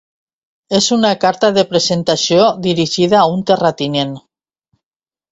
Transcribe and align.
És 0.75 0.85
una 0.93 1.09
carta 1.25 1.49
de 1.57 1.63
presentació 1.73 2.47
dirigida 2.67 3.19
a 3.19 3.27
un 3.33 3.43
terratinent. 3.51 4.15